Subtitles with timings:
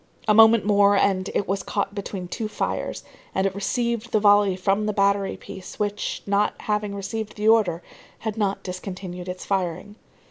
[0.27, 3.03] A moment more, and it was caught between two fires,
[3.35, 7.83] and it received the volley from the battery piece which, not having received the order,
[8.17, 9.95] had not discontinued its firing.